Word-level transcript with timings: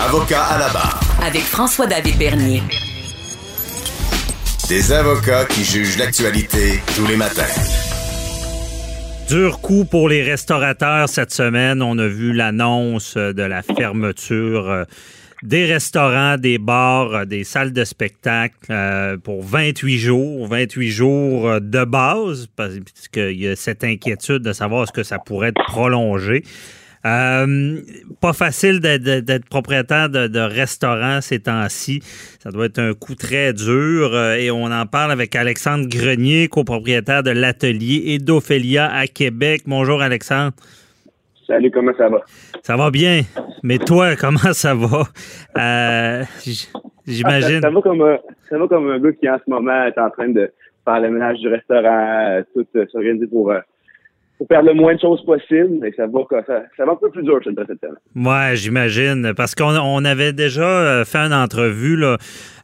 Avocat 0.00 0.44
à 0.44 0.58
la 0.58 0.68
barre. 0.68 1.00
Avec 1.26 1.42
François-David 1.42 2.18
Bernier. 2.18 2.62
Des 4.68 4.92
avocats 4.92 5.44
qui 5.46 5.64
jugent 5.64 5.98
l'actualité 5.98 6.80
tous 6.94 7.04
les 7.08 7.16
matins. 7.16 7.42
Dur 9.28 9.60
coup 9.60 9.84
pour 9.84 10.08
les 10.08 10.22
restaurateurs 10.22 11.08
cette 11.08 11.32
semaine. 11.32 11.82
On 11.82 11.98
a 11.98 12.06
vu 12.06 12.32
l'annonce 12.32 13.16
de 13.16 13.42
la 13.42 13.62
fermeture 13.62 14.70
euh, 14.70 14.84
des 15.42 15.64
restaurants, 15.64 16.36
des 16.38 16.58
bars, 16.58 17.12
euh, 17.12 17.24
des 17.24 17.42
salles 17.42 17.72
de 17.72 17.84
spectacle 17.84 18.54
euh, 18.70 19.16
pour 19.16 19.42
28 19.42 19.98
jours, 19.98 20.46
28 20.46 20.90
jours 20.90 21.60
de 21.60 21.84
base, 21.84 22.46
parce 22.54 22.74
qu'il 23.12 23.40
y 23.40 23.48
a 23.48 23.56
cette 23.56 23.82
inquiétude 23.82 24.42
de 24.42 24.52
savoir 24.52 24.84
est-ce 24.84 24.92
que 24.92 25.02
ça 25.02 25.18
pourrait 25.18 25.48
être 25.48 25.64
prolongé. 25.66 26.44
Euh, 27.06 27.76
pas 28.20 28.32
facile 28.32 28.80
d'être 28.80 29.48
propriétaire 29.48 30.08
de, 30.08 30.40
restaurant 30.40 31.20
ces 31.20 31.40
temps-ci. 31.40 32.00
Ça 32.40 32.50
doit 32.50 32.66
être 32.66 32.78
un 32.78 32.94
coup 32.94 33.14
très 33.14 33.52
dur. 33.52 34.10
Euh, 34.12 34.34
et 34.34 34.50
on 34.50 34.64
en 34.64 34.86
parle 34.86 35.12
avec 35.12 35.36
Alexandre 35.36 35.86
Grenier, 35.88 36.48
copropriétaire 36.48 37.22
de 37.22 37.30
l'atelier 37.30 38.02
et 38.06 38.18
d'Ophélia 38.18 38.90
à 38.92 39.06
Québec. 39.06 39.62
Bonjour 39.66 40.02
Alexandre. 40.02 40.52
Salut, 41.46 41.70
comment 41.70 41.92
ça 41.96 42.08
va? 42.08 42.20
Ça 42.62 42.76
va 42.76 42.90
bien. 42.90 43.22
Mais 43.62 43.78
toi, 43.78 44.16
comment 44.20 44.52
ça 44.52 44.74
va? 44.74 45.04
Euh, 45.56 46.24
j'imagine. 47.06 47.62
ça, 47.62 47.70
va 47.70 47.80
comme 47.80 48.02
un, 48.02 48.18
ça 48.50 48.58
va 48.58 48.66
comme 48.66 48.90
un 48.90 48.98
gars 48.98 49.12
qui 49.12 49.28
en 49.30 49.38
ce 49.38 49.50
moment 49.50 49.84
est 49.84 49.98
en 49.98 50.10
train 50.10 50.28
de 50.28 50.52
faire 50.84 51.00
le 51.00 51.10
ménage 51.10 51.38
du 51.38 51.48
restaurant, 51.48 52.42
tout 52.54 52.66
s'organiser 52.90 53.26
pour 53.26 53.52
pour 54.38 54.46
faire 54.46 54.62
le 54.62 54.72
moins 54.72 54.94
de 54.94 55.00
choses 55.00 55.22
possible, 55.24 55.78
mais 55.80 55.92
ça 55.96 56.06
va, 56.06 56.20
ça, 56.46 56.62
ça 56.76 56.84
va 56.84 56.92
un 56.92 56.96
peu 56.96 57.10
plus 57.10 57.24
dur, 57.24 57.40
cette 57.42 57.56
semaine. 57.56 57.96
Ouais, 58.14 58.54
j'imagine. 58.54 59.34
Parce 59.36 59.56
qu'on 59.56 59.76
on 59.76 60.04
avait 60.04 60.32
déjà 60.32 60.62
euh, 60.62 61.04
fait 61.04 61.18
une 61.18 61.32
entrevue 61.32 61.96
là, 61.96 62.18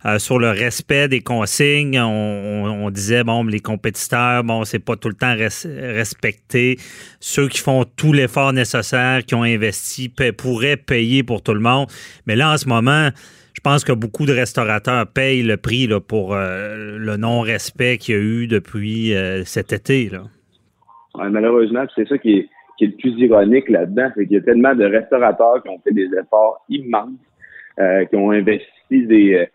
euh, 0.06 0.20
sur 0.20 0.38
le 0.38 0.50
respect 0.50 1.08
des 1.08 1.20
consignes. 1.20 1.98
On, 2.00 2.88
disait, 2.90 3.24
bon, 3.24 3.42
les 3.44 3.58
compétiteurs, 3.58 4.44
bon, 4.44 4.62
c'est 4.64 4.78
pas 4.78 4.94
tout 4.94 5.08
le 5.08 5.16
temps 5.16 5.34
respecté. 5.36 6.76
Ceux 7.18 7.48
qui 7.48 7.58
font 7.58 7.84
tout 7.84 8.12
l'effort 8.12 8.52
nécessaire, 8.52 9.24
qui 9.24 9.34
ont 9.34 9.42
investi, 9.42 10.12
pourraient 10.38 10.76
payer 10.76 11.24
pour 11.24 11.42
tout 11.42 11.54
le 11.54 11.60
monde. 11.60 11.88
Mais 12.26 12.36
là, 12.36 12.52
en 12.52 12.56
ce 12.56 12.68
moment, 12.68 13.08
je 13.52 13.60
pense 13.64 13.82
que 13.82 13.92
beaucoup 13.92 14.26
de 14.26 14.32
restaurateurs 14.32 15.08
payent 15.08 15.42
le 15.42 15.56
prix 15.56 15.88
là, 15.88 15.98
pour 15.98 16.34
euh, 16.36 16.98
le 16.98 17.16
non-respect 17.16 17.98
qu'il 17.98 18.14
y 18.14 18.18
a 18.18 18.20
eu 18.20 18.46
depuis 18.46 19.12
cet 19.44 19.72
été. 19.72 20.08
Là 20.08 20.22
malheureusement, 21.16 21.84
c'est 21.94 22.08
ça 22.08 22.18
qui 22.18 22.38
est, 22.38 22.48
qui 22.76 22.84
est 22.84 22.88
le 22.88 22.94
plus 22.94 23.12
ironique 23.18 23.68
là-dedans, 23.68 24.10
c'est 24.14 24.26
qu'il 24.26 24.34
y 24.34 24.40
a 24.40 24.42
tellement 24.42 24.74
de 24.74 24.84
restaurateurs 24.84 25.62
qui 25.62 25.68
ont 25.68 25.78
fait 25.78 25.92
des 25.92 26.08
efforts 26.18 26.64
immenses, 26.68 27.10
euh, 27.78 28.04
qui 28.06 28.16
ont 28.16 28.30
investi 28.30 29.06
des, 29.06 29.34
euh, 29.34 29.46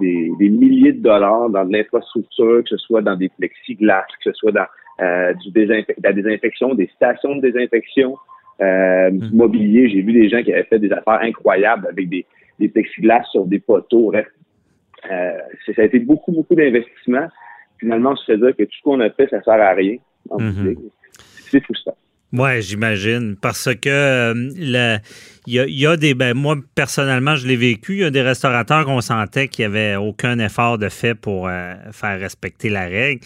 des, 0.00 0.30
des, 0.38 0.48
milliers 0.48 0.92
de 0.92 1.02
dollars 1.02 1.50
dans 1.50 1.64
de 1.64 1.72
l'infrastructure, 1.72 2.62
que 2.62 2.68
ce 2.68 2.76
soit 2.78 3.02
dans 3.02 3.16
des 3.16 3.28
plexiglas, 3.28 4.06
que 4.24 4.30
ce 4.30 4.32
soit 4.32 4.52
dans 4.52 4.66
euh, 5.00 5.34
du 5.34 5.66
la 6.02 6.12
désinfection, 6.12 6.74
des 6.74 6.88
stations 6.94 7.36
de 7.36 7.40
désinfection, 7.40 8.16
euh, 8.60 9.10
du 9.10 9.26
mm. 9.26 9.36
mobilier. 9.36 9.88
J'ai 9.88 10.02
vu 10.02 10.12
des 10.12 10.28
gens 10.28 10.42
qui 10.42 10.52
avaient 10.52 10.64
fait 10.64 10.78
des 10.78 10.92
affaires 10.92 11.20
incroyables 11.22 11.88
avec 11.88 12.08
des, 12.08 12.24
des 12.60 12.68
plexiglas 12.68 13.24
sur 13.32 13.44
des 13.44 13.58
poteaux. 13.58 14.12
Euh, 14.14 15.32
ça 15.66 15.82
a 15.82 15.84
été 15.84 15.98
beaucoup, 15.98 16.32
beaucoup 16.32 16.54
d'investissements. 16.54 17.26
Finalement, 17.78 18.14
je 18.14 18.32
se 18.32 18.32
dire 18.32 18.56
que 18.56 18.62
tout 18.62 18.76
ce 18.78 18.82
qu'on 18.82 19.00
a 19.00 19.10
fait, 19.10 19.28
ça 19.28 19.42
sert 19.42 19.60
à 19.60 19.72
rien. 19.72 19.96
C'est 21.54 21.64
frustrant. 21.64 21.96
Oui, 22.32 22.62
j'imagine. 22.62 23.36
Parce 23.40 23.68
que 23.80 23.88
euh, 23.88 24.98
il 25.46 25.80
y, 25.80 25.86
a, 25.86 25.96
des. 25.96 26.14
Ben, 26.14 26.34
moi, 26.34 26.56
personnellement, 26.74 27.36
je 27.36 27.46
l'ai 27.46 27.56
vécu. 27.56 27.94
Il 27.94 28.00
y 28.00 28.04
a 28.04 28.10
des 28.10 28.22
restaurateurs 28.22 28.86
qu'on 28.86 29.02
sentait 29.02 29.48
qu'il 29.48 29.62
n'y 29.68 29.76
avait 29.76 29.96
aucun 29.96 30.38
effort 30.38 30.78
de 30.78 30.88
fait 30.88 31.14
pour 31.14 31.48
euh, 31.48 31.74
faire 31.92 32.18
respecter 32.18 32.70
la 32.70 32.86
règle. 32.86 33.20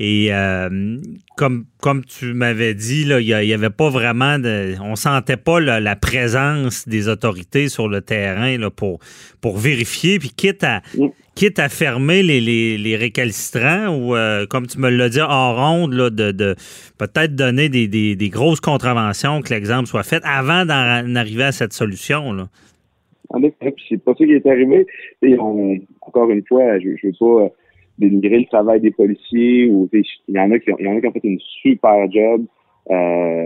Et 0.00 0.28
euh, 0.30 0.96
comme, 1.36 1.64
comme 1.80 2.04
tu 2.04 2.32
m'avais 2.32 2.74
dit, 2.74 3.02
il 3.02 3.24
n'y 3.24 3.52
avait 3.52 3.70
pas 3.70 3.90
vraiment 3.90 4.38
de. 4.38 4.74
On 4.80 4.94
sentait 4.94 5.36
pas 5.36 5.58
la 5.58 5.96
présence 5.96 6.86
des 6.86 7.08
autorités 7.08 7.68
sur 7.68 7.88
le 7.88 8.00
terrain 8.00 8.56
là, 8.58 8.70
pour, 8.70 9.00
pour 9.40 9.58
vérifier. 9.58 10.20
Puis 10.20 10.30
quitte 10.30 10.62
à, 10.62 10.82
mm. 10.96 11.08
quitte 11.34 11.58
à 11.58 11.68
fermer 11.68 12.22
les, 12.22 12.40
les, 12.78 12.96
récalcitrants 12.96 13.88
ou, 13.88 14.14
euh, 14.14 14.46
comme 14.46 14.68
tu 14.68 14.78
me 14.78 14.88
l'as 14.88 15.08
dit 15.08 15.20
en 15.20 15.54
ronde, 15.56 15.92
là, 15.92 16.10
de, 16.10 16.30
de 16.30 16.54
peut-être 16.96 17.34
donner 17.34 17.68
des, 17.68 17.88
des, 17.88 18.28
grosses 18.28 18.60
contraventions, 18.60 19.42
que 19.42 19.52
l'exemple 19.52 19.88
soit 19.88 20.04
fait 20.04 20.22
avant 20.24 20.64
d'en 20.64 21.16
arriver 21.16 21.44
à 21.44 21.52
cette 21.58 21.72
solution. 21.72 22.32
Là. 22.32 22.48
En 23.30 23.42
effet, 23.42 23.74
c'est 23.88 24.02
pas 24.02 24.14
ça 24.14 24.24
qui 24.24 24.32
est 24.32 24.46
arrivé. 24.46 24.86
Et 25.22 25.36
encore 25.38 26.30
une 26.30 26.44
fois, 26.46 26.78
je 26.78 26.88
ne 26.88 26.94
veux 27.02 27.12
pas 27.18 27.54
dénigrer 27.98 28.38
le 28.40 28.46
travail 28.46 28.80
des 28.80 28.92
policiers 28.92 29.68
ou 29.70 29.88
il 29.92 30.04
y 30.28 30.38
en 30.38 30.50
a 30.52 30.58
qui 30.58 30.72
ont, 30.72 30.76
il 30.78 30.86
y 30.86 30.88
en 30.88 30.96
a 30.96 31.00
qui 31.00 31.06
ont 31.08 31.12
fait 31.12 31.20
une 31.24 31.40
super 31.62 32.10
job 32.10 32.44
euh, 32.90 33.44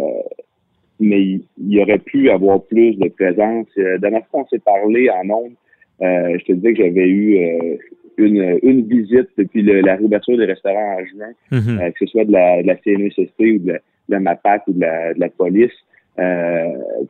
mais 1.00 1.20
il, 1.22 1.42
y 1.58 1.80
aurait 1.80 1.98
pu 1.98 2.30
avoir 2.30 2.62
plus 2.62 2.96
de 2.96 3.08
présence. 3.08 3.66
Euh, 3.78 3.98
dernière 3.98 4.26
fois 4.28 4.42
on 4.42 4.46
s'est 4.46 4.60
parlé 4.60 5.10
en 5.10 5.24
nombre, 5.24 5.56
euh, 6.02 6.38
je 6.38 6.44
te 6.44 6.52
disais 6.52 6.74
que 6.74 6.82
j'avais 6.82 7.08
eu 7.08 7.38
euh, 7.38 7.76
une, 8.18 8.58
une 8.62 8.86
visite 8.86 9.28
depuis 9.36 9.62
le, 9.62 9.80
la 9.80 9.96
réouverture 9.96 10.36
des 10.36 10.44
restaurants 10.44 10.96
en 10.98 11.04
juin, 11.06 11.32
euh, 11.52 11.90
que 11.90 11.98
ce 11.98 12.06
soit 12.06 12.24
de 12.24 12.32
la, 12.32 12.62
de 12.62 12.66
la 12.68 12.76
CNESST 12.76 13.40
ou 13.40 13.58
de 13.58 13.72
la, 13.72 13.74
de 13.74 13.80
la 14.08 14.20
MAPAC 14.20 14.62
ou 14.68 14.72
de 14.74 14.80
la, 14.80 15.14
de 15.14 15.20
la 15.20 15.28
police. 15.28 15.72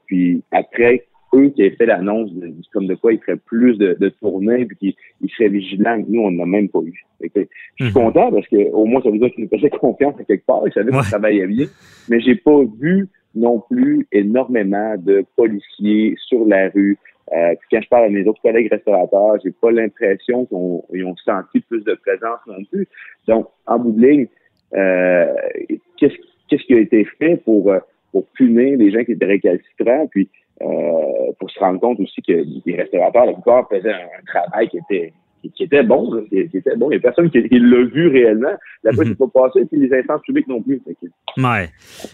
Puis 0.06 0.42
après 0.50 1.04
eux 1.34 1.48
qui 1.50 1.62
avaient 1.62 1.76
fait 1.76 1.86
l'annonce 1.86 2.30
comme 2.72 2.86
de 2.86 2.94
quoi 2.94 3.12
ils 3.12 3.20
feraient 3.20 3.38
plus 3.38 3.76
de, 3.78 3.96
de 3.98 4.08
tournées 4.08 4.66
puis 4.66 4.76
qu'ils 4.76 4.94
ils 5.22 5.30
seraient 5.30 5.48
vigilants. 5.48 6.02
Nous, 6.06 6.20
on 6.20 6.30
n'a 6.30 6.46
même 6.46 6.68
pas 6.68 6.80
eu. 6.80 7.04
je 7.20 7.26
suis 7.26 7.86
mhm. 7.86 7.92
content 7.92 8.30
parce 8.30 8.46
que 8.48 8.70
au 8.72 8.84
moins 8.84 9.00
ça 9.02 9.10
veut 9.10 9.18
dire 9.18 9.30
qu'ils 9.32 9.44
nous 9.44 9.50
faisaient 9.50 9.70
confiance 9.80 10.14
à 10.20 10.24
quelque 10.24 10.46
part. 10.46 10.62
Ils 10.66 10.72
savaient 10.72 10.90
qu'on 10.90 11.00
travaillait 11.00 11.46
bien. 11.46 11.66
Mais 12.08 12.20
j'ai 12.20 12.36
pas 12.36 12.60
vu 12.80 13.08
non 13.34 13.62
plus 13.70 14.06
énormément 14.12 14.94
de 14.98 15.24
policiers 15.36 16.14
sur 16.28 16.46
la 16.46 16.68
rue. 16.68 16.98
Euh, 17.32 17.54
quand 17.70 17.80
je 17.80 17.88
parle 17.88 18.04
à 18.06 18.08
mes 18.10 18.26
autres 18.26 18.42
collègues 18.42 18.70
restaurateurs, 18.70 19.38
j'ai 19.42 19.52
pas 19.52 19.70
l'impression 19.70 20.44
qu'ils 20.44 21.04
ont 21.04 21.16
senti 21.24 21.60
plus 21.60 21.82
de 21.82 21.94
présence 21.94 22.40
non 22.46 22.62
plus. 22.70 22.86
Donc, 23.26 23.48
en 23.66 23.78
bout 23.78 23.92
de 23.92 24.06
ligne, 24.06 24.26
euh, 24.74 25.32
qu'est-ce, 25.96 26.14
qu'est-ce 26.48 26.64
qui 26.64 26.74
a 26.74 26.80
été 26.80 27.06
fait 27.18 27.36
pour, 27.42 27.72
euh, 27.72 27.78
pour 28.12 28.26
punir 28.28 28.78
les 28.78 28.92
gens 28.92 29.04
qui 29.04 29.12
étaient 29.12 29.26
récalcitrants? 29.26 30.06
Puis 30.10 30.28
euh, 30.60 31.32
pour 31.40 31.50
se 31.50 31.58
rendre 31.58 31.80
compte 31.80 31.98
aussi 31.98 32.22
que 32.22 32.32
les 32.66 32.76
restaurateurs, 32.76 33.26
la 33.26 33.32
plupart, 33.32 33.68
faisaient 33.68 33.92
un, 33.92 34.24
travail 34.26 34.68
qui 34.68 34.78
était 34.78 35.12
qui, 35.56 35.64
était 35.64 35.82
bon, 35.82 36.24
qui, 36.28 36.38
était 36.38 36.76
bon. 36.76 36.88
Il 36.90 36.94
n'y 36.94 36.96
a 36.98 37.00
personne 37.00 37.28
qui, 37.28 37.40
l'a 37.40 37.82
vu 37.84 38.06
réellement. 38.06 38.54
La 38.84 38.92
fois, 38.92 39.04
c'est 39.04 39.18
pas 39.18 39.26
passé, 39.26 39.64
puis 39.64 39.80
les 39.80 39.92
instances 39.92 40.22
publiques 40.22 40.46
non 40.46 40.62
plus. 40.62 40.80
Ouais. 41.36 41.68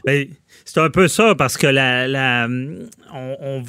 Ben, 0.06 0.26
c'est 0.64 0.81
un 0.81 0.88
peu 0.88 1.09
ça, 1.09 1.34
parce 1.34 1.59
que 1.59 1.66
la, 1.66 2.09
la 2.09 2.48
on, 3.12 3.62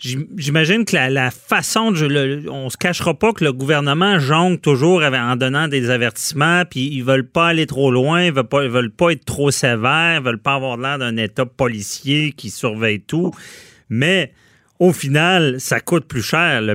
J'imagine 0.00 0.84
que 0.84 0.96
la, 0.96 1.30
façon 1.30 1.92
de. 1.92 2.06
Le, 2.06 2.50
on 2.50 2.70
se 2.70 2.76
cachera 2.76 3.14
pas 3.14 3.32
que 3.32 3.44
le 3.44 3.52
gouvernement 3.52 4.18
jongle 4.18 4.58
toujours 4.58 5.02
en 5.02 5.36
donnant 5.36 5.68
des 5.68 5.90
avertissements, 5.90 6.64
puis 6.64 6.88
ils 6.92 7.04
veulent 7.04 7.28
pas 7.28 7.48
aller 7.48 7.66
trop 7.66 7.90
loin, 7.90 8.24
ils 8.24 8.32
veulent 8.32 8.44
pas, 8.44 8.64
ils 8.64 8.70
veulent 8.70 8.90
pas 8.90 9.10
être 9.10 9.24
trop 9.24 9.50
sévères, 9.50 10.20
ils 10.20 10.24
veulent 10.24 10.38
pas 10.38 10.54
avoir 10.54 10.78
l'air 10.78 10.98
d'un 10.98 11.16
État 11.16 11.44
policier 11.44 12.32
qui 12.32 12.50
surveille 12.50 13.00
tout 13.00 13.32
mais 13.90 14.32
au 14.80 14.94
final, 14.94 15.60
ça 15.60 15.78
coûte 15.80 16.06
plus 16.06 16.22
cher. 16.22 16.62
Le, 16.62 16.74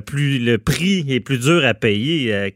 prix 0.57 1.05
est 1.09 1.19
plus 1.19 1.39
dur 1.39 1.65
à 1.65 1.73
payer 1.73 2.31
euh, 2.33 2.49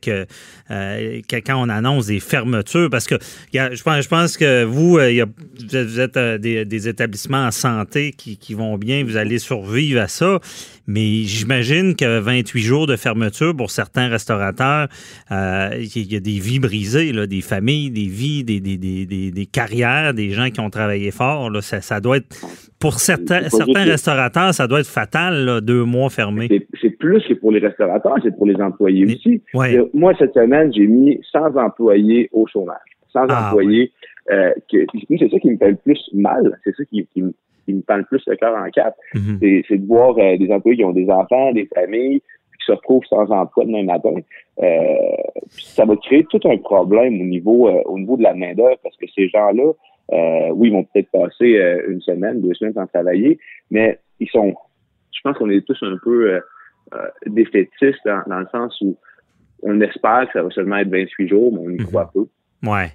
euh, 0.69 1.21
que, 1.27 1.35
quand 1.37 1.59
on 1.59 1.69
annonce 1.69 2.05
des 2.05 2.19
fermetures. 2.19 2.89
Parce 2.91 3.07
que 3.07 3.15
je, 3.51 3.81
pense, 3.81 4.03
je 4.03 4.07
pense 4.07 4.37
que 4.37 4.63
vous, 4.63 4.99
euh, 4.99 5.25
vous 5.57 5.99
êtes 5.99 6.19
des, 6.39 6.87
établissements 6.87 7.47
en 7.47 7.51
santé 7.51 8.11
qui, 8.11 8.53
vont 8.53 8.77
bien, 8.77 9.03
vous 9.03 9.17
allez 9.17 9.39
survivre 9.39 10.01
à 10.01 10.07
ça. 10.07 10.39
Mais 10.89 11.21
j'imagine 11.21 11.95
que 11.95 12.19
28 12.19 12.61
jours 12.61 12.87
de 12.87 12.95
fermeture 12.95 13.55
pour 13.55 13.69
certains 13.69 14.07
restaurateurs, 14.07 14.87
euh, 15.31 15.69
il 15.75 16.11
y 16.11 16.15
a 16.15 16.19
des 16.19 16.39
vies 16.39 16.57
brisées, 16.57 17.11
là, 17.11 17.27
des 17.27 17.41
familles, 17.41 17.91
des 17.91 18.07
vies, 18.07 18.43
des, 18.43 18.59
des, 18.59 18.77
des, 18.77 19.05
des, 19.05 19.45
carrières, 19.45 20.15
des 20.15 20.31
gens 20.31 20.49
qui 20.49 20.59
ont 20.59 20.71
travaillé 20.71 21.11
fort. 21.11 21.51
Là. 21.51 21.61
Ça, 21.61 21.81
ça 21.81 22.01
doit 22.01 22.17
être, 22.17 22.35
pour 22.79 22.93
certains, 22.95 23.49
certains 23.49 23.83
restaurateurs, 23.83 24.51
ça 24.55 24.65
doit 24.65 24.79
être 24.79 24.89
fatal, 24.89 25.45
là, 25.45 25.61
deux 25.61 25.83
mois 25.83 26.09
fermés. 26.09 26.47
C'est 26.81 26.89
plus 26.89 27.21
que 27.21 27.35
pour 27.35 27.51
les 27.51 27.59
restaurateurs, 27.59 28.15
c'est 28.23 28.35
pour 28.35 28.47
les 28.47 28.55
employés 28.55 29.05
aussi. 29.05 29.43
Moi, 29.93 30.13
cette 30.17 30.33
semaine, 30.33 30.73
j'ai 30.73 30.87
mis 30.87 31.19
100 31.31 31.55
employés 31.55 32.29
au 32.33 32.47
chômage. 32.47 32.77
100 33.13 33.27
ah, 33.29 33.49
employés. 33.49 33.91
Euh, 34.31 34.51
c'est 34.71 35.29
ça 35.29 35.39
qui 35.39 35.51
me 35.51 35.57
fait 35.57 35.69
le 35.69 35.77
plus 35.77 35.99
mal. 36.13 36.59
C'est 36.63 36.75
ça 36.75 36.83
qui, 36.85 37.07
qui, 37.13 37.23
qui 37.69 37.75
me 37.75 37.97
le 37.97 38.03
plus 38.05 38.23
le 38.27 38.35
cœur 38.35 38.55
en 38.55 38.69
quatre. 38.69 38.97
Mhm. 39.13 39.39
C'est 39.67 39.77
de 39.77 39.85
voir 39.85 40.17
euh, 40.17 40.37
des 40.37 40.51
employés 40.51 40.77
qui 40.77 40.85
ont 40.85 40.91
des 40.91 41.09
enfants, 41.09 41.51
des 41.51 41.69
familles, 41.73 42.19
qui 42.19 42.65
se 42.65 42.71
retrouvent 42.71 43.05
sans 43.05 43.29
emploi 43.29 43.65
demain 43.65 43.83
matin. 43.83 44.13
Euh, 44.61 44.95
ça 45.49 45.85
va 45.85 45.95
créer 45.97 46.25
tout 46.25 46.39
un 46.45 46.57
problème 46.57 47.21
au 47.21 47.25
niveau 47.25 47.69
euh, 47.69 47.81
au 47.85 47.97
niveau 47.99 48.17
de 48.17 48.23
la 48.23 48.33
main 48.33 48.53
d'œuvre 48.53 48.77
parce 48.83 48.97
que 48.97 49.05
ces 49.15 49.29
gens-là, 49.29 49.71
oui, 50.53 50.69
ils 50.69 50.73
vont 50.73 50.83
peut-être 50.83 51.11
passer 51.11 51.59
une 51.87 52.01
semaine, 52.01 52.41
deux 52.41 52.53
semaines 52.55 52.73
sans 52.73 52.87
travailler, 52.87 53.39
mais 53.69 53.99
ils 54.19 54.29
sont. 54.29 54.53
Je 55.11 55.21
pense 55.23 55.37
qu'on 55.37 55.49
est 55.49 55.65
tous 55.65 55.77
un 55.83 55.97
peu 56.03 56.39
défaitistes 57.27 57.99
dans, 58.05 58.23
dans, 58.25 58.39
le 58.39 58.47
sens 58.51 58.79
où 58.81 58.97
on 59.61 59.79
espère 59.81 60.25
que 60.27 60.33
ça 60.33 60.43
va 60.43 60.49
seulement 60.49 60.77
être 60.77 60.89
28 60.89 61.27
jours, 61.27 61.51
mais 61.53 61.59
on 61.59 61.69
y 61.69 61.79
mhm. 61.79 61.85
croit 61.85 62.09
peu. 62.11 62.25
Ouais. 62.63 62.89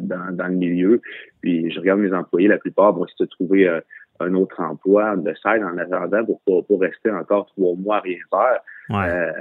Dans, 0.00 0.34
dans, 0.34 0.46
le 0.46 0.54
milieu. 0.54 1.00
Puis 1.40 1.70
je 1.70 1.80
regarde 1.80 2.00
mes 2.00 2.12
employés, 2.12 2.48
la 2.48 2.58
plupart 2.58 2.92
vont 2.92 3.04
essayer 3.04 3.26
de 3.26 3.30
trouver 3.30 3.68
euh, 3.68 3.80
un 4.20 4.34
autre 4.34 4.60
emploi 4.60 5.16
de 5.16 5.32
side 5.34 5.62
en 5.64 5.76
attendant 5.78 6.24
pour, 6.24 6.64
pour, 6.66 6.80
rester 6.80 7.10
encore 7.10 7.46
trois 7.56 7.74
mois 7.74 7.96
à 7.96 8.00
rien 8.00 8.18
faire. 8.30 8.60
Euh, 8.90 9.32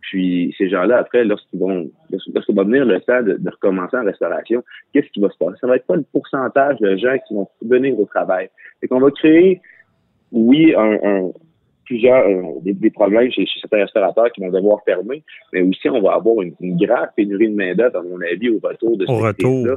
puis 0.00 0.54
ces 0.56 0.68
gens-là, 0.68 0.98
après, 0.98 1.24
lorsqu'ils 1.24 1.58
vont 1.58 1.90
lorsqu'il 2.10 2.54
va 2.54 2.64
venir 2.64 2.84
le 2.84 3.00
temps 3.00 3.22
de, 3.22 3.38
recommencer 3.50 3.96
en 3.96 4.04
restauration, 4.04 4.62
qu'est-ce 4.92 5.08
qui 5.08 5.20
va 5.20 5.30
se 5.30 5.36
passer? 5.36 5.56
Ça 5.60 5.66
va 5.66 5.76
être 5.76 5.86
pas 5.86 5.96
le 5.96 6.04
pourcentage 6.12 6.78
de 6.78 6.96
gens 6.96 7.16
qui 7.26 7.34
vont 7.34 7.48
venir 7.62 7.98
au 7.98 8.06
travail. 8.06 8.48
Et 8.82 8.88
qu'on 8.88 9.00
va 9.00 9.10
créer, 9.10 9.60
oui, 10.32 10.74
un, 10.76 10.98
un 11.02 11.30
plusieurs 11.84 12.26
euh, 12.26 12.60
des, 12.62 12.90
problèmes 12.90 13.30
chez, 13.30 13.44
certains 13.60 13.82
restaurateurs 13.82 14.32
qui 14.32 14.40
vont 14.40 14.50
devoir 14.50 14.78
fermer, 14.84 15.22
mais 15.52 15.62
aussi 15.62 15.88
on 15.88 16.00
va 16.00 16.14
avoir 16.14 16.36
une, 16.42 16.54
grave 16.76 17.08
pénurie 17.16 17.50
de 17.50 17.54
main-d'œuvre, 17.54 17.98
à 17.98 18.02
mon 18.02 18.20
avis, 18.20 18.48
au 18.50 18.58
retour 18.62 18.96
de 18.96 19.06
ce 19.06 19.12
retour. 19.12 19.66
là 19.66 19.76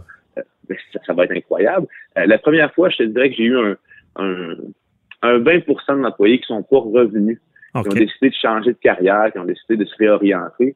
euh, 0.72 0.76
ben, 0.94 1.02
ça, 1.06 1.14
va 1.14 1.26
être 1.26 1.36
incroyable. 1.36 1.88
Euh, 2.18 2.26
la 2.26 2.38
première 2.38 2.74
fois, 2.74 2.90
je 2.90 2.98
te 2.98 3.04
dirais 3.04 3.30
que 3.30 3.36
j'ai 3.36 3.44
eu 3.44 3.58
un, 3.58 3.78
un, 4.18 4.56
un 5.24 5.38
20 5.40 6.02
d'employés 6.02 6.40
qui 6.40 6.48
sont 6.48 6.64
pas 6.64 6.80
revenus, 6.80 7.40
qui 7.74 7.78
ont 7.78 7.94
décidé 7.94 8.30
de 8.30 8.36
changer 8.42 8.74
de 8.74 8.78
carrière, 8.78 9.32
qui 9.32 9.40
ont 9.40 9.46
décidé 9.46 9.78
de 9.78 9.86
se 9.86 9.96
réorienter. 9.98 10.76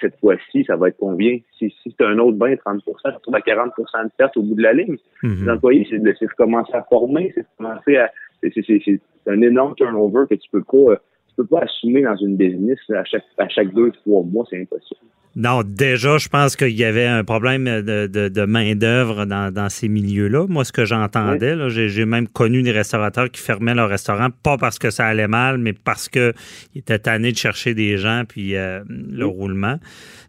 cette 0.00 0.18
fois-ci, 0.20 0.64
ça 0.64 0.76
va 0.76 0.88
être 0.88 0.98
combien? 0.98 1.38
Si, 1.58 1.74
si 1.82 1.94
c'est 1.96 2.04
un 2.04 2.18
autre 2.18 2.38
20, 2.38 2.56
30 2.56 2.82
ça 3.02 3.10
retrouve 3.10 3.34
à 3.34 3.40
40% 3.40 4.04
de 4.04 4.10
perte 4.16 4.36
au 4.36 4.42
bout 4.42 4.54
de 4.54 4.62
la 4.62 4.72
ligne. 4.72 4.96
Mm-hmm. 5.22 5.44
Les 5.44 5.50
employés, 5.50 5.86
c'est 5.90 5.98
de, 5.98 6.10
de 6.10 6.28
recommencer 6.28 6.74
à 6.74 6.82
former, 6.82 7.32
c'est 7.34 7.42
de 7.42 7.46
commencer 7.56 7.96
à, 7.96 8.10
c'est 8.42 9.00
un 9.26 9.42
énorme 9.42 9.74
turnover 9.74 10.24
que 10.28 10.34
tu 10.34 10.48
peux 10.50 10.62
pas, 10.62 10.96
tu 11.28 11.34
peux 11.36 11.46
pas 11.46 11.60
assumer 11.60 12.02
dans 12.02 12.16
une 12.16 12.36
business 12.36 12.78
à 12.90 13.04
chaque, 13.04 13.24
à 13.38 13.48
chaque 13.48 13.72
deux, 13.72 13.90
trois 13.90 14.22
mois, 14.22 14.46
c'est 14.48 14.60
impossible. 14.60 15.00
Non, 15.36 15.62
déjà, 15.64 16.18
je 16.18 16.28
pense 16.28 16.56
qu'il 16.56 16.76
y 16.76 16.84
avait 16.84 17.06
un 17.06 17.22
problème 17.22 17.64
de, 17.64 18.06
de, 18.06 18.44
main-d'œuvre 18.44 19.24
dans, 19.24 19.52
dans, 19.52 19.68
ces 19.68 19.88
milieux-là. 19.88 20.46
Moi, 20.48 20.64
ce 20.64 20.72
que 20.72 20.84
j'entendais, 20.84 21.56
j'ai 21.68 22.04
même 22.04 22.26
connu 22.26 22.62
des 22.62 22.72
restaurateurs 22.72 23.30
qui 23.30 23.40
fermaient 23.40 23.74
leur 23.74 23.88
restaurant, 23.88 24.28
pas 24.42 24.56
parce 24.56 24.78
que 24.78 24.90
ça 24.90 25.06
allait 25.06 25.28
mal, 25.28 25.58
mais 25.58 25.72
parce 25.72 26.08
qu'ils 26.08 26.32
étaient 26.74 26.98
tannés 26.98 27.32
de 27.32 27.36
chercher 27.36 27.74
des 27.74 27.98
gens 27.98 28.24
puis 28.26 28.56
euh, 28.56 28.82
le 28.88 29.26
roulement. 29.26 29.78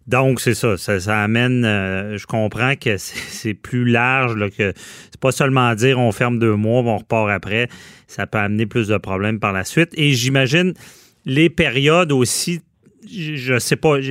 Donc, 0.10 0.42
c'est 0.42 0.56
ça, 0.56 0.76
ça, 0.78 1.22
amène, 1.22 1.64
euh, 1.66 2.18
je 2.18 2.26
comprends 2.26 2.76
que 2.76 2.98
c'est 2.98 3.54
plus 3.54 3.86
large, 3.86 4.36
là, 4.36 4.50
que 4.50 4.74
c'est 4.76 5.20
pas 5.20 5.32
seulement 5.32 5.74
dire 5.76 6.00
on 6.00 6.12
ferme 6.12 6.40
deux 6.40 6.56
mois, 6.56 6.82
on 6.82 6.98
repart 6.98 7.30
après. 7.30 7.70
Ça 8.08 8.26
peut 8.26 8.40
amener 8.40 8.66
plus 8.66 8.88
de 8.88 8.98
problèmes 8.98 9.40
par 9.40 9.54
la 9.54 9.64
suite. 9.64 9.92
Et 9.94 10.14
j'imagine 10.14 10.74
les 11.26 11.50
périodes 11.50 12.12
aussi, 12.12 12.62
je, 13.08 13.60
sais 13.60 13.76
pas, 13.76 14.02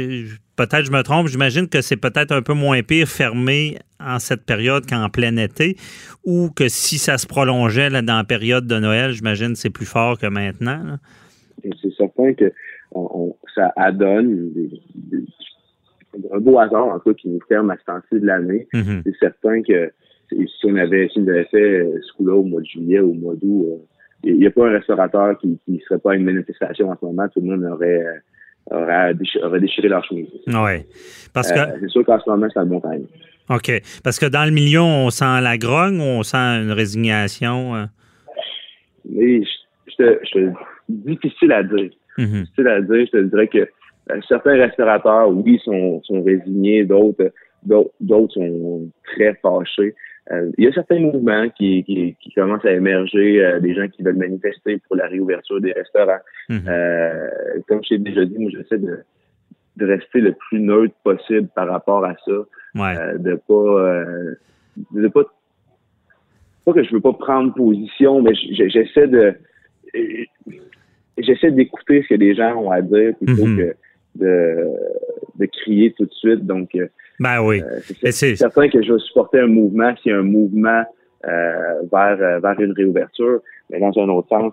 peut-être 0.59 0.85
je 0.85 0.93
me 0.93 1.03
trompe, 1.03 1.29
j'imagine 1.29 1.69
que 1.69 1.81
c'est 1.81 1.97
peut-être 1.97 2.33
un 2.33 2.43
peu 2.43 2.53
moins 2.53 2.83
pire 2.83 3.07
fermé 3.07 3.79
en 4.01 4.19
cette 4.19 4.45
période 4.45 4.85
qu'en 4.87 5.09
plein 5.09 5.37
été, 5.37 5.77
ou 6.25 6.51
que 6.51 6.69
si 6.69 6.99
ça 6.99 7.17
se 7.17 7.27
prolongeait 7.27 7.89
là, 7.89 8.03
dans 8.03 8.19
la 8.19 8.25
période 8.25 8.67
de 8.67 8.79
Noël, 8.79 9.13
j'imagine 9.13 9.55
c'est 9.55 9.71
plus 9.71 9.87
fort 9.87 10.19
que 10.19 10.27
maintenant. 10.27 10.99
C'est 11.63 11.95
certain 11.97 12.35
que 12.35 12.53
ça 13.55 13.73
adonne 13.77 14.53
un 16.33 16.39
beau 16.39 16.59
hasard, 16.59 16.87
en 16.87 16.99
tout 16.99 17.11
cas, 17.11 17.15
qui 17.15 17.29
nous 17.29 17.41
ferme 17.49 17.71
à 17.71 17.77
ce 17.77 17.85
temps-ci 17.85 18.21
de 18.21 18.27
l'année. 18.27 18.67
Mm-hmm. 18.73 19.03
C'est 19.05 19.17
certain 19.19 19.63
que 19.63 19.93
si 20.31 20.67
on 20.67 20.77
avait, 20.77 21.09
si 21.09 21.21
on 21.21 21.29
avait 21.29 21.45
fait 21.45 21.81
euh, 21.81 22.01
ce 22.03 22.13
coup-là 22.15 22.35
au 22.35 22.45
mois 22.45 22.61
de 22.61 22.67
juillet 22.67 23.01
ou 23.01 23.11
au 23.11 23.15
mois 23.15 23.35
d'août, 23.35 23.67
euh, 23.69 23.77
il 24.25 24.37
n'y 24.37 24.47
a 24.47 24.51
pas 24.51 24.67
un 24.67 24.73
restaurateur 24.73 25.39
qui 25.39 25.59
ne 25.69 25.79
serait 25.81 25.99
pas 25.99 26.13
à 26.13 26.15
une 26.17 26.25
manifestation 26.25 26.91
en 26.91 26.97
ce 26.99 27.05
moment. 27.05 27.29
Tout 27.29 27.41
le 27.41 27.47
monde 27.47 27.65
aurait, 27.65 28.03
euh, 28.03 28.19
aurait, 28.71 29.15
déchiré, 29.15 29.89
leur 29.89 30.05
chemise. 30.05 30.29
Oui. 30.47 30.85
Parce 31.33 31.53
que. 31.53 31.59
c'est 31.81 31.89
sûr 31.89 32.05
qu'en 32.05 32.21
ce 32.21 32.29
moment, 32.29 32.47
c'est 32.53 32.61
un 32.61 32.67
bon 32.67 32.81
temps. 32.81 32.91
OK. 33.51 33.71
Parce 34.05 34.19
que 34.19 34.27
dans 34.27 34.45
le 34.45 34.51
milieu, 34.51 34.81
on 34.81 35.11
sent 35.11 35.41
la 35.41 35.57
grogne 35.57 36.01
ou 36.01 36.05
on 36.05 36.23
sent 36.23 36.37
une 36.37 36.73
résignation? 36.73 37.89
Je, 39.05 39.43
te, 39.97 40.19
je 40.35 40.53
difficile 40.89 41.53
à 41.53 41.63
dire. 41.63 41.91
Mm-hmm. 42.19 42.43
Difficile 42.43 42.69
à 42.69 42.81
dire. 42.81 43.07
Je 43.07 43.19
te 43.19 43.23
dirais 43.25 43.49
que 43.49 43.59
euh, 44.11 44.21
certains 44.27 44.57
restaurateurs, 44.57 45.29
oui, 45.31 45.61
sont, 45.65 46.03
sont 46.05 46.23
résignés, 46.23 46.85
d'autres 46.85 47.33
d'autres 47.65 48.35
sont 48.35 48.89
très 49.05 49.35
fâchés. 49.43 49.95
Euh, 50.31 50.51
il 50.59 50.65
y 50.65 50.69
a 50.69 50.73
certains 50.73 51.01
mouvements 51.01 51.49
qui, 51.51 51.85
qui, 51.85 52.17
qui 52.21 52.33
commencent 52.33 52.65
à 52.65 52.73
émerger, 52.73 53.43
euh, 53.43 53.61
des 53.61 53.75
gens 53.75 53.89
qui 53.89 54.03
veulent 54.03 54.17
manifester 54.17 54.79
pour 54.87 54.97
la 54.97 55.07
réouverture 55.07 55.61
des 55.61 55.73
restaurants. 55.73 56.21
Mhm. 56.49 56.65
comme 57.67 57.83
je 57.83 57.91
t'ai 57.91 57.99
déjà 57.99 58.25
dit, 58.25 58.39
moi 58.39 58.51
j'essaie 58.51 58.79
de, 58.79 58.99
de 59.77 59.87
rester 59.87 60.21
le 60.21 60.33
plus 60.33 60.61
neutre 60.61 60.95
possible 61.03 61.49
par 61.55 61.69
rapport 61.69 62.05
à 62.05 62.15
ça. 62.25 62.33
de 63.19 63.35
pas 63.47 63.95
de 64.93 65.09
pas 65.09 65.25
pas 66.65 66.73
que 66.75 66.85
je 66.85 66.93
veux 66.93 67.01
pas 67.01 67.15
prendre 67.15 67.55
position, 67.55 68.21
mais 68.21 68.35
j'essaie 68.35 69.09
de 69.09 69.35
j'essaie 71.19 71.51
d'écouter 71.51 72.03
ce 72.03 72.09
que 72.09 72.15
les 72.15 72.35
gens 72.35 72.57
ont 72.57 72.71
à 72.71 72.83
dire 72.83 73.15
plutôt 73.17 73.47
mhm. 73.47 73.57
que 73.57 73.77
de, 74.17 74.65
de 75.37 75.47
crier 75.47 75.93
tout 75.93 76.05
de 76.05 76.13
suite. 76.13 76.45
Donc, 76.45 76.75
euh, 76.75 76.89
ben 77.19 77.41
oui. 77.43 77.63
Euh, 77.63 78.11
c'est 78.11 78.37
certain 78.37 78.69
que 78.69 78.83
je 78.83 78.93
vais 78.93 78.99
supporter 79.01 79.41
un 79.41 79.47
mouvement 79.47 79.95
s'il 79.97 80.13
y 80.13 80.15
a 80.15 80.19
un 80.19 80.23
mouvement 80.23 80.85
euh, 81.27 81.83
vers, 81.91 82.41
vers 82.41 82.61
une 82.61 82.73
réouverture, 82.73 83.41
mais 83.71 83.81
dans 83.81 83.93
un 83.99 84.09
autre 84.09 84.29
sens, 84.29 84.53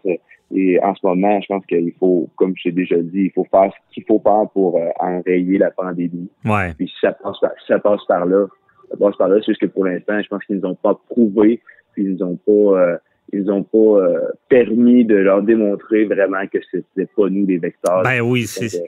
et 0.54 0.80
en 0.84 0.94
ce 0.94 1.06
moment, 1.06 1.40
je 1.42 1.48
pense 1.48 1.66
qu'il 1.66 1.94
faut, 2.00 2.30
comme 2.36 2.54
j'ai 2.56 2.72
déjà 2.72 2.98
dit, 2.98 3.24
il 3.26 3.32
faut 3.32 3.48
faire 3.50 3.72
ce 3.74 3.94
qu'il 3.94 4.04
faut 4.06 4.20
faire 4.20 4.48
pour 4.54 4.80
enrayer 5.00 5.58
la 5.58 5.72
pandémie. 5.72 6.30
Ouais. 6.46 6.74
Puis 6.78 6.88
si 6.88 6.96
ça 7.02 7.14
passe 7.14 7.40
par, 7.40 7.52
si 7.60 7.68
ça 7.68 7.80
passe 7.80 8.06
par 8.08 8.26
là, 8.26 8.46
ça 8.90 8.98
passe 8.98 9.16
par 9.18 9.28
là, 9.28 9.38
c'est 9.40 9.52
juste 9.52 9.62
que 9.62 9.66
pour 9.68 9.86
l'instant, 9.86 10.22
je 10.22 10.28
pense 10.28 10.44
qu'ils 10.46 10.58
nous 10.58 10.70
ont 10.70 10.76
pas 10.76 11.00
prouvé, 11.10 11.62
puis 11.94 12.04
ils 12.04 12.14
nous 12.14 12.24
ont 12.24 12.36
pas 12.36 13.00
ils 13.34 13.44
n'ont 13.44 13.64
pas 13.64 13.78
euh, 13.78 14.20
permis 14.50 15.06
de 15.06 15.16
leur 15.16 15.42
démontrer 15.42 16.06
vraiment 16.06 16.46
que 16.52 16.60
c'était 16.72 17.08
pas 17.16 17.30
nous 17.30 17.46
les 17.46 17.58
vecteurs. 17.58 18.04
Ben 18.04 18.22
oui, 18.22 18.46
c'est 18.46 18.84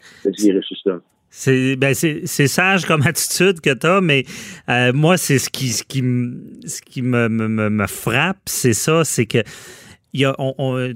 c'est 1.30 1.76
ben 1.76 1.94
c'est 1.94 2.48
sage 2.48 2.86
comme 2.86 3.02
attitude 3.06 3.60
que 3.62 3.74
tu 3.74 3.88
as, 3.88 4.02
mais 4.02 4.26
euh, 4.70 4.94
moi, 4.94 5.18
c'est 5.18 5.40
ce 5.40 5.50
qui, 5.50 5.70
ce 5.70 5.84
qui, 5.84 6.02
ce 6.66 6.82
qui 6.82 7.02
me, 7.02 7.30
me, 7.30 7.48
me 7.70 7.88
frappe, 7.88 8.40
c'est 8.46 8.74
ça, 8.74 9.04
c'est 9.04 9.26
que 9.26 9.44
tu 10.14 10.26
as 10.26 10.34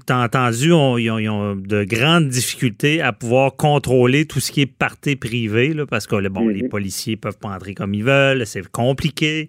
entendu, 0.09 0.67
ils, 0.67 1.09
ont, 1.29 1.55
de 1.55 1.83
grandes 1.83 2.29
difficultés 2.29 3.01
à 3.01 3.13
pouvoir 3.13 3.55
contrôler 3.55 4.25
tout 4.25 4.39
ce 4.39 4.51
qui 4.51 4.61
est 4.61 4.65
partie 4.65 5.15
privée, 5.15 5.73
là, 5.73 5.85
parce 5.85 6.07
que 6.07 6.27
bon, 6.27 6.47
les 6.47 6.63
mm-hmm. 6.63 6.69
policiers 6.69 7.17
peuvent 7.17 7.37
pas 7.37 7.49
entrer 7.49 7.73
comme 7.73 7.93
ils 7.93 8.03
veulent, 8.03 8.45
c'est 8.45 8.67
compliqué. 8.67 9.47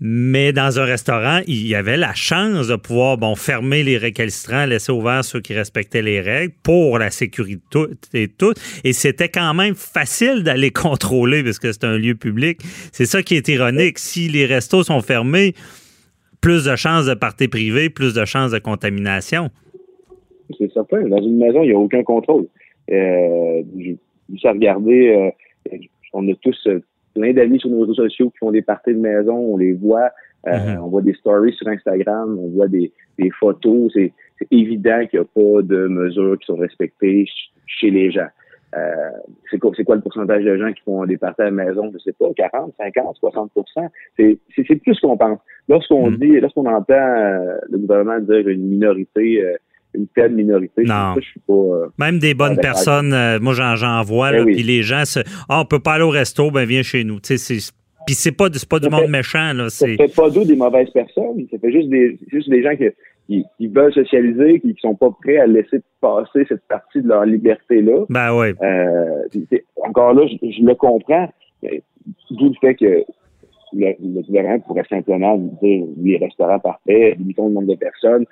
Mais 0.00 0.52
dans 0.52 0.80
un 0.80 0.84
restaurant, 0.84 1.40
il 1.46 1.66
y 1.66 1.74
avait 1.74 1.96
la 1.96 2.14
chance 2.14 2.68
de 2.68 2.76
pouvoir 2.76 3.16
bon, 3.16 3.34
fermer 3.36 3.82
les 3.82 3.96
récalcitrants, 3.96 4.66
laisser 4.66 4.92
ouverts 4.92 5.24
ceux 5.24 5.40
qui 5.40 5.54
respectaient 5.54 6.02
les 6.02 6.20
règles 6.20 6.52
pour 6.62 6.98
la 6.98 7.10
sécurité 7.10 7.78
et 8.12 8.28
tout. 8.28 8.52
Et 8.82 8.92
c'était 8.92 9.28
quand 9.28 9.54
même 9.54 9.74
facile 9.74 10.42
d'aller 10.42 10.70
contrôler 10.72 11.42
parce 11.42 11.58
que 11.58 11.72
c'est 11.72 11.84
un 11.84 11.96
lieu 11.96 12.14
public. 12.14 12.60
C'est 12.92 13.06
ça 13.06 13.22
qui 13.22 13.36
est 13.36 13.48
ironique. 13.48 13.98
Si 13.98 14.28
les 14.28 14.46
restos 14.46 14.82
sont 14.84 15.00
fermés, 15.00 15.54
plus 16.40 16.64
de 16.64 16.76
chances 16.76 17.06
de 17.06 17.14
parties 17.14 17.48
privées, 17.48 17.88
plus 17.88 18.12
de 18.14 18.24
chances 18.24 18.50
de 18.50 18.58
contamination. 18.58 19.48
C'est 20.58 20.70
certain. 20.72 21.08
Dans 21.08 21.22
une 21.22 21.38
maison, 21.38 21.62
il 21.62 21.68
n'y 21.68 21.74
a 21.74 21.78
aucun 21.78 22.02
contrôle. 22.02 22.46
Euh, 22.90 23.62
juste 24.28 24.44
à 24.44 24.52
regarder, 24.52 25.32
euh, 25.70 25.76
on 26.12 26.28
a 26.28 26.34
tous 26.42 26.58
euh, 26.66 26.82
plein 27.14 27.32
d'amis 27.32 27.60
sur 27.60 27.70
nos 27.70 27.80
réseaux 27.80 27.94
sociaux 27.94 28.30
qui 28.30 28.38
font 28.38 28.50
des 28.50 28.62
parties 28.62 28.94
de 28.94 28.98
maison, 28.98 29.36
on 29.36 29.56
les 29.56 29.72
voit. 29.72 30.10
Euh, 30.46 30.76
on 30.82 30.88
voit 30.88 31.02
des 31.02 31.14
stories 31.14 31.54
sur 31.54 31.68
Instagram, 31.68 32.38
on 32.38 32.48
voit 32.50 32.68
des, 32.68 32.92
des 33.18 33.30
photos. 33.30 33.90
C'est 33.94 34.12
évident 34.50 35.06
qu'il 35.06 35.20
n'y 35.20 35.24
a 35.24 35.28
pas 35.34 35.62
de 35.62 35.86
mesures 35.86 36.38
qui 36.38 36.46
sont 36.46 36.56
respectées 36.56 37.24
chez 37.66 37.90
les 37.90 38.10
gens. 38.10 38.28
Euh, 38.76 39.10
c'est 39.50 39.58
quoi, 39.58 39.70
quoi, 39.86 39.94
le 39.94 40.02
pourcentage 40.02 40.42
de 40.44 40.56
gens 40.56 40.72
qui 40.72 40.82
font 40.82 41.04
des 41.06 41.16
parties 41.16 41.42
à 41.42 41.44
la 41.44 41.50
maison? 41.50 41.90
Je 41.92 41.98
sais 41.98 42.12
pas, 42.12 42.26
40, 42.34 42.74
50, 42.76 43.16
60% 43.22 43.88
C'est 44.16 44.74
plus 44.76 44.98
qu'on 45.00 45.16
pense. 45.16 45.38
Lorsqu'on 45.68 46.10
mm. 46.10 46.16
dit, 46.16 46.40
lorsqu'on 46.40 46.66
entend 46.66 46.94
euh, 46.94 47.56
le 47.70 47.78
gouvernement 47.78 48.18
dire 48.20 48.48
une 48.48 48.68
minorité, 48.68 49.42
euh, 49.42 49.54
une 49.94 50.06
telle 50.08 50.32
minorité, 50.32 50.82
non. 50.84 51.14
je 51.16 51.20
suis 51.20 51.40
pas. 51.40 51.88
Même 51.98 52.18
des 52.18 52.34
bonnes 52.34 52.58
personnes, 52.58 53.14
moi 53.40 53.54
j'en 53.54 54.02
vois, 54.02 54.32
ben 54.32 54.44
puis 54.44 54.62
les 54.62 54.82
gens 54.82 55.04
se. 55.04 55.20
Ah, 55.48 55.60
on 55.60 55.64
peut 55.64 55.80
pas 55.80 55.94
aller 55.94 56.04
au 56.04 56.10
resto, 56.10 56.50
ben 56.50 56.66
viens 56.66 56.82
chez 56.82 57.04
nous. 57.04 57.20
Puis 58.06 58.14
c'est 58.14 58.32
pas, 58.32 58.48
pas 58.68 58.78
du 58.78 58.88
monde 58.88 59.08
méchant. 59.08 59.52
Là, 59.54 59.70
ça 59.70 59.86
fait 59.86 60.14
pas 60.14 60.30
d'eux 60.30 60.44
des 60.44 60.56
mauvaises 60.56 60.90
personnes. 60.90 61.46
Ça 61.50 61.58
fait 61.58 61.72
juste 61.72 61.88
des, 61.88 62.18
juste 62.30 62.50
des 62.50 62.62
gens 62.62 62.74
qui, 62.76 63.44
qui, 63.56 63.68
veulent 63.68 63.92
socialiser, 63.92 64.60
qui, 64.60 64.74
qui 64.74 64.80
sont 64.80 64.94
pas 64.94 65.10
prêts 65.22 65.38
à 65.38 65.46
laisser 65.46 65.80
passer 66.00 66.44
cette 66.48 66.66
partie 66.68 67.00
de 67.00 67.08
leur 67.08 67.24
liberté-là. 67.24 68.04
Ben 68.10 68.36
oui. 68.36 68.48
Euh, 68.62 69.22
encore 69.82 70.12
là, 70.12 70.26
je, 70.26 70.62
le 70.62 70.74
comprends. 70.74 71.32
D'où 72.30 72.48
le 72.48 72.54
fait 72.60 72.74
que 72.74 73.04
le, 73.74 73.94
le, 74.00 74.22
gouvernement 74.22 74.60
pourrait 74.60 74.84
simplement 74.88 75.36
dire 75.36 75.86
les 75.96 76.16
restaurants 76.16 76.58
parfaits, 76.58 77.18
limitons 77.18 77.48
le 77.48 77.54
nombre 77.54 77.68
de 77.68 77.76
personnes. 77.76 78.24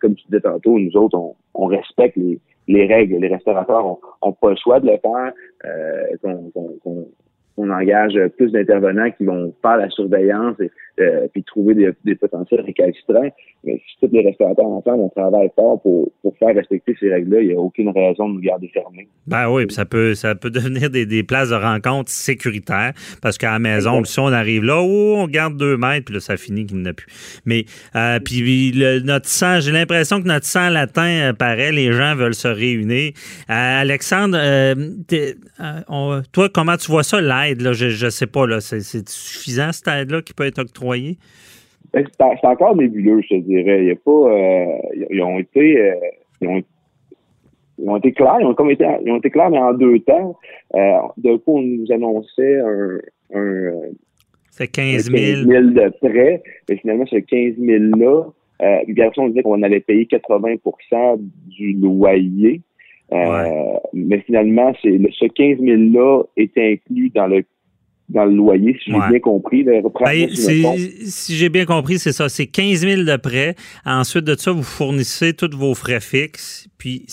Comme 0.00 0.14
tu 0.14 0.24
disais 0.26 0.40
tantôt, 0.40 0.78
nous 0.78 0.96
autres, 0.96 1.18
on, 1.18 1.34
on 1.54 1.66
respecte 1.66 2.16
les, 2.16 2.40
les 2.70 2.86
règles. 2.86 3.16
Les 3.16 3.28
restaurateurs 3.28 3.98
ont, 4.22 4.32
pas 4.32 4.50
le 4.50 4.56
choix 4.56 4.80
de 4.80 4.86
le 4.86 4.98
faire. 4.98 5.32
Euh, 5.64 6.16
on 7.60 7.70
engage 7.70 8.18
plus 8.36 8.50
d'intervenants 8.52 9.10
qui 9.16 9.24
vont 9.24 9.54
faire 9.62 9.76
la 9.76 9.88
surveillance 9.90 10.56
et 10.60 10.70
euh, 11.00 11.28
puis 11.32 11.42
trouver 11.44 11.74
des, 11.74 11.90
des, 12.04 12.14
potentiels 12.14 12.60
récalcitrants. 12.60 13.30
Mais 13.64 13.76
si 13.76 14.06
tous 14.06 14.12
les 14.12 14.22
restaurateurs 14.22 14.66
ensemble, 14.66 15.00
on 15.00 15.08
travaille 15.08 15.50
fort 15.54 15.80
pour, 15.80 16.10
pour 16.20 16.36
faire 16.36 16.54
respecter 16.54 16.94
ces 17.00 17.10
règles-là, 17.10 17.40
il 17.40 17.48
n'y 17.48 17.54
a 17.54 17.58
aucune 17.58 17.88
raison 17.88 18.28
de 18.28 18.34
nous 18.34 18.40
garder 18.40 18.68
fermés. 18.68 19.08
Ben 19.26 19.48
oui, 19.50 19.64
puis 19.66 19.74
ça 19.74 19.86
peut, 19.86 20.14
ça 20.14 20.34
peut 20.34 20.50
devenir 20.50 20.90
des, 20.90 21.06
des 21.06 21.22
places 21.22 21.50
de 21.50 21.54
rencontre 21.54 22.10
sécuritaires 22.10 22.92
parce 23.22 23.38
qu'à 23.38 23.52
la 23.52 23.58
maison, 23.58 24.04
si 24.04 24.18
on 24.20 24.26
arrive 24.26 24.64
là, 24.64 24.82
oh, 24.82 25.14
on 25.18 25.26
garde 25.26 25.56
deux 25.56 25.76
mètres, 25.76 26.06
puis 26.06 26.14
là, 26.14 26.20
ça 26.20 26.36
finit 26.36 26.66
qu'il 26.66 26.78
n'y 26.78 26.88
a 26.88 26.92
plus. 26.92 27.40
Mais 27.46 27.64
euh, 27.96 28.18
puis 28.20 28.74
notre 29.04 29.28
sang, 29.28 29.60
j'ai 29.60 29.72
l'impression 29.72 30.20
que 30.20 30.28
notre 30.28 30.46
sang 30.46 30.68
latin 30.68 31.30
euh, 31.30 31.32
paraît, 31.32 31.72
les 31.72 31.92
gens 31.92 32.14
veulent 32.14 32.34
se 32.34 32.48
réunir. 32.48 33.12
Euh, 33.48 33.80
Alexandre, 33.80 34.38
toi, 36.32 36.48
comment 36.52 36.76
tu 36.76 36.90
vois 36.90 37.04
ça, 37.04 37.20
l'aide? 37.54 37.72
Je 37.72 38.04
ne 38.04 38.10
sais 38.10 38.26
pas, 38.26 38.46
là, 38.46 38.60
c'est 38.60 39.08
suffisant 39.08 39.72
cette 39.72 39.88
aide-là 39.88 40.22
qui 40.22 40.34
peut 40.34 40.46
être 40.46 40.60
octroyée? 40.60 41.18
Ben, 41.92 42.04
c'est 42.18 42.46
encore 42.46 42.76
nébuleux, 42.76 43.20
je 43.22 43.36
te 43.36 43.40
dirais. 43.40 43.82
Il 43.82 43.88
y 43.88 43.90
a 43.90 43.96
pas, 43.96 44.10
euh, 44.10 45.06
ils 45.10 45.22
ont 45.22 45.38
été, 45.38 45.80
euh, 45.80 45.94
ils, 46.40 46.48
ont, 47.88 47.96
été 47.96 48.12
clairs, 48.12 48.36
ils 48.40 48.46
ont 48.46 48.54
comme 48.54 48.70
été, 48.70 48.86
ils 49.04 49.10
ont 49.10 49.16
été 49.16 49.30
clairs, 49.30 49.50
mais 49.50 49.58
en 49.58 49.72
deux 49.72 49.98
temps. 50.00 50.38
Euh, 50.76 50.98
D'un 51.16 51.38
coup, 51.38 51.58
on 51.58 51.62
nous 51.62 51.90
annonçait 51.90 52.60
un, 52.60 52.98
un 53.34 53.72
c'est 54.50 54.68
15 54.68 55.10
000. 55.10 55.48
000 55.48 55.62
de 55.70 55.88
prêts. 56.00 56.42
Mais 56.68 56.76
finalement, 56.76 57.06
ce 57.06 57.16
15 57.16 57.54
000-là, 57.58 58.24
euh, 58.62 58.78
bien 58.88 59.10
on 59.16 59.28
disait 59.28 59.42
qu'on 59.42 59.62
allait 59.62 59.80
payer 59.80 60.04
80% 60.04 61.18
du 61.46 61.72
loyer. 61.72 62.60
Euh, 63.12 63.78
Mais 63.92 64.20
finalement, 64.20 64.72
c'est 64.82 64.98
ce 65.18 65.26
15 65.26 65.58
000-là 65.58 66.22
était 66.36 66.72
inclus 66.72 67.10
dans 67.10 67.26
le 67.26 67.44
dans 68.10 68.24
le 68.24 68.34
loyer, 68.34 68.76
si 68.82 68.90
j'ai 68.90 68.98
bien 69.08 69.20
compris. 69.20 69.64
Ben, 69.64 69.82
si 70.30 71.36
j'ai 71.36 71.48
bien 71.48 71.64
compris, 71.64 71.98
c'est 71.98 72.12
ça. 72.12 72.28
C'est 72.28 72.46
15 72.46 72.80
000 72.80 73.02
de 73.02 73.16
prêt. 73.16 73.54
Ensuite 73.86 74.24
de 74.24 74.34
ça, 74.34 74.50
vous 74.50 74.62
fournissez 74.62 75.32
tous 75.32 75.56
vos 75.56 75.74
frais 75.74 76.00
fixes, 76.00 76.68
puis 76.76 77.06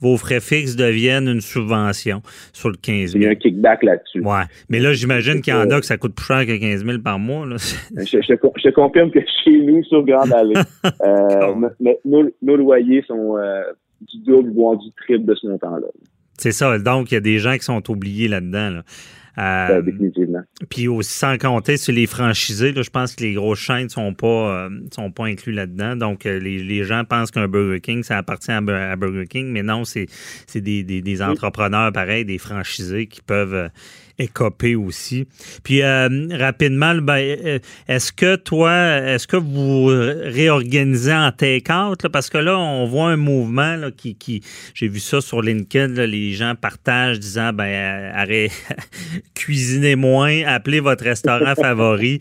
vos 0.00 0.16
frais 0.16 0.40
fixes 0.40 0.76
deviennent 0.76 1.28
une 1.28 1.40
subvention 1.40 2.20
sur 2.52 2.68
le 2.68 2.76
15 2.76 3.12
000. 3.12 3.16
Il 3.16 3.22
y 3.22 3.26
a 3.26 3.30
un 3.30 3.34
kickback 3.34 3.82
là-dessus. 3.82 4.20
Ouais. 4.20 4.44
Mais 4.68 4.80
là, 4.80 4.92
j'imagine 4.92 5.40
qu'il 5.40 5.54
y 5.54 5.56
en 5.56 5.70
a 5.70 5.80
que 5.80 5.86
ça 5.86 5.96
coûte 5.96 6.14
plus 6.14 6.26
cher 6.26 6.46
que 6.46 6.56
15 6.56 6.84
000 6.84 6.98
par 6.98 7.18
mois. 7.18 7.46
Je, 7.96 8.18
te 8.18 8.70
confirme 8.70 9.10
que 9.10 9.20
chez 9.44 9.58
nous, 9.62 9.82
sur 9.84 10.04
Grande 10.04 10.32
Allée, 10.32 10.54
euh, 11.02 11.54
nos, 12.04 12.56
loyers 12.56 13.02
sont 13.06 13.38
euh, 13.38 13.62
du 14.12 14.18
double, 14.24 14.52
voire 14.52 14.76
du 14.76 14.90
triple 14.92 15.24
de 15.24 15.34
ce 15.34 15.46
montant-là. 15.46 15.86
C'est 16.38 16.52
ça. 16.52 16.78
Donc, 16.78 17.10
il 17.10 17.14
y 17.14 17.16
a 17.16 17.20
des 17.20 17.38
gens 17.38 17.54
qui 17.54 17.64
sont 17.64 17.90
oubliés 17.90 18.28
là-dedans. 18.28 18.70
là 18.70 18.82
euh, 19.38 19.82
définitivement. 19.82 20.42
Puis 20.68 20.86
aussi, 20.86 21.12
sans 21.12 21.38
compter 21.38 21.76
sur 21.76 21.92
les 21.92 22.06
franchisés, 22.06 22.72
là, 22.72 22.82
je 22.82 22.90
pense 22.90 23.16
que 23.16 23.24
les 23.24 23.34
grosses 23.34 23.58
chaînes 23.58 23.84
ne 23.84 23.88
sont, 23.88 24.14
pas, 24.14 24.66
euh, 24.66 24.70
sont 24.94 25.10
pas 25.10 25.24
inclus 25.24 25.52
là-dedans. 25.52 25.96
Donc, 25.96 26.24
euh, 26.24 26.38
les, 26.38 26.58
les, 26.62 26.84
gens 26.84 27.04
pensent 27.04 27.30
qu'un 27.32 27.48
Burger 27.48 27.80
King, 27.80 28.02
ça 28.04 28.16
appartient 28.16 28.52
à, 28.52 28.60
Burger 28.60 29.26
King, 29.26 29.48
mais 29.50 29.62
non, 29.62 29.84
c'est 29.84 30.06
des, 30.54 30.84
des, 30.84 31.02
des, 31.02 31.22
entrepreneurs 31.22 31.92
pareils, 31.92 32.24
des 32.24 32.38
franchisés 32.38 33.06
qui 33.06 33.22
peuvent 33.22 33.70
écopé 34.18 34.76
aussi. 34.76 35.26
Puis 35.62 35.82
euh, 35.82 36.28
rapidement, 36.32 36.94
ben, 36.96 37.18
euh, 37.18 37.58
est-ce 37.88 38.12
que 38.12 38.36
toi, 38.36 38.72
est-ce 38.72 39.26
que 39.26 39.36
vous 39.36 39.86
réorganisez 39.86 41.12
en 41.12 41.32
take-out? 41.32 42.08
Parce 42.08 42.30
que 42.30 42.38
là, 42.38 42.58
on 42.58 42.86
voit 42.86 43.08
un 43.08 43.16
mouvement 43.16 43.76
là, 43.76 43.90
qui, 43.90 44.42
j'ai 44.74 44.88
vu 44.88 45.00
ça 45.00 45.20
sur 45.20 45.42
LinkedIn, 45.42 46.06
les 46.06 46.32
gens 46.32 46.54
partagent 46.54 47.20
disant 47.20 47.52
ben 47.52 48.12
arrêtez, 48.14 48.52
cuisinez 49.34 49.96
moins, 49.96 50.44
appelez 50.46 50.80
votre 50.80 51.04
restaurant 51.04 51.54
favori, 51.54 52.18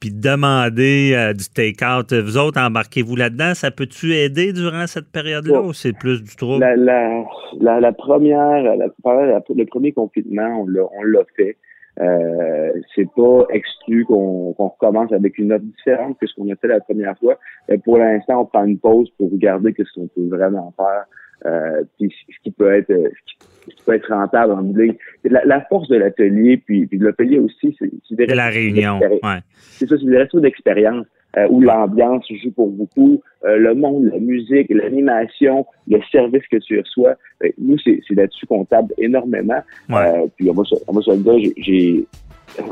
puis 0.00 0.10
demandez 0.12 1.32
du 1.36 1.48
take-out. 1.48 2.12
Vous 2.12 2.36
autres, 2.36 2.60
embarquez-vous 2.60 3.16
là-dedans? 3.16 3.54
Ça 3.54 3.70
peut-tu 3.70 4.14
aider 4.14 4.52
durant 4.52 4.86
cette 4.86 5.10
période-là 5.10 5.60
ou 5.60 5.72
c'est 5.72 5.92
plus 5.92 6.22
du 6.22 6.36
trouble? 6.36 6.60
La, 6.60 6.76
la, 6.76 7.80
la, 7.80 7.92
première, 7.92 8.62
le 8.62 9.64
premier 9.64 9.92
confinement, 9.92 10.60
on 10.62 10.66
l'a 10.66 11.24
fait. 11.36 11.56
Euh, 11.98 12.72
c'est 12.94 13.08
pas 13.16 13.46
exclu 13.50 14.04
qu'on 14.04 14.52
recommence 14.52 15.12
avec 15.12 15.38
une 15.38 15.52
offre 15.52 15.64
différente 15.64 16.18
que 16.18 16.26
ce 16.26 16.34
qu'on 16.34 16.50
a 16.50 16.56
fait 16.56 16.68
la 16.68 16.80
première 16.80 17.18
fois. 17.18 17.38
Mais 17.68 17.78
pour 17.78 17.98
l'instant, 17.98 18.42
on 18.42 18.44
prend 18.44 18.64
une 18.64 18.78
pause 18.78 19.08
pour 19.16 19.30
regarder 19.30 19.74
ce 19.78 19.84
qu'on 19.94 20.08
peut 20.08 20.28
vraiment 20.28 20.74
faire. 20.76 21.04
Euh, 21.46 21.84
puis 21.98 22.12
ce 22.28 22.42
qui 22.42 22.50
peut 22.50 22.72
être 22.72 22.88
ce 22.88 23.32
qui 23.32 23.38
peut 23.84 23.94
être 23.94 24.12
rentable 24.12 24.52
en 24.52 24.60
ligne. 24.60 24.94
La, 25.24 25.44
la 25.44 25.60
force 25.62 25.88
de 25.88 25.96
l'atelier, 25.96 26.56
puis, 26.56 26.86
puis 26.86 26.98
de 26.98 27.06
l'atelier 27.06 27.38
aussi, 27.38 27.76
c'est 27.78 28.14
des 28.14 28.26
la 28.26 28.48
réunion. 28.48 28.98
Ouais. 29.00 29.40
C'est 29.52 29.88
ça, 29.88 29.96
c'est 29.98 30.06
des 30.06 30.18
restos 30.18 30.40
d'expérience. 30.40 31.06
Euh, 31.36 31.46
où 31.50 31.60
l'ambiance 31.60 32.24
joue 32.42 32.50
pour 32.50 32.70
beaucoup, 32.70 33.20
euh, 33.44 33.58
le 33.58 33.74
monde, 33.74 34.04
la 34.10 34.18
musique, 34.18 34.68
l'animation, 34.70 35.66
le 35.86 35.98
service 36.10 36.44
que 36.50 36.56
tu 36.56 36.80
reçois. 36.80 37.14
Ben, 37.42 37.52
nous, 37.58 37.76
c'est 37.78 38.00
là-dessus 38.14 38.46
qu'on 38.46 38.64
table 38.64 38.94
énormément. 38.96 39.62
Euh, 39.90 40.26
puis 40.34 40.48
on 40.48 40.54
va, 40.54 40.64
se, 40.64 40.76
on 40.88 40.94
va 40.94 41.02
se 41.02 41.10
le 41.10 41.18
dire, 41.18 41.52
j'ai 41.58 42.06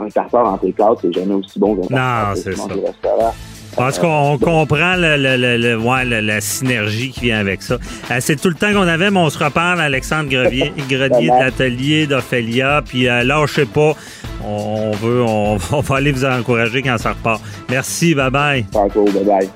un 0.01 0.09
tartare 0.09 0.47
en 0.47 0.57
T4, 0.57 0.99
c'est 1.03 1.13
jamais 1.13 1.35
aussi 1.35 1.59
bon 1.59 1.77
qu'un 1.77 1.89
tartare 1.89 2.29
non, 2.31 2.35
c'est 2.37 2.53
ça. 2.53 3.35
Parce 3.77 3.99
qu'on 3.99 4.39
comprend 4.39 4.97
le, 4.97 5.17
le, 5.17 5.57
le, 5.57 5.77
ouais, 5.77 6.05
la 6.05 6.41
synergie 6.41 7.11
qui 7.11 7.21
vient 7.23 7.39
avec 7.39 7.63
ça. 7.63 7.79
Euh, 8.11 8.19
c'est 8.21 8.37
tout 8.41 8.49
le 8.49 8.55
temps 8.55 8.73
qu'on 8.73 8.87
avait, 8.87 9.11
mais 9.11 9.19
on 9.19 9.31
se 9.31 9.43
reparle, 9.43 9.81
Alexandre 9.81 10.31
Grenier, 10.31 10.73
Grenier 10.89 11.31
de 11.31 11.39
l'atelier 11.39 12.07
d'Ophélia. 12.07 12.83
Puis 12.87 13.09
euh, 13.09 13.25
là, 13.25 13.45
je 13.47 13.55
sais 13.55 13.67
pas, 13.67 13.95
on 14.45 14.93
veut, 14.93 15.23
on, 15.23 15.59
on, 15.73 15.81
va 15.81 15.97
aller 15.97 16.13
vous 16.13 16.25
encourager 16.25 16.83
quand 16.83 16.99
ça 16.99 17.11
repart. 17.11 17.41
Merci, 17.69 18.15
bye 18.15 18.31
bye. 18.31 18.65
Bye 18.73 18.91
bye. 19.25 19.51